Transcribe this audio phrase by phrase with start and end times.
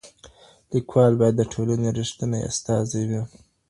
[0.73, 3.21] ليکوال بايد د ټولني رښتينی استازی وي.